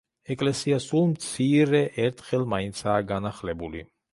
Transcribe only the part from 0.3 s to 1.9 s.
ეკლესია სულ მცირე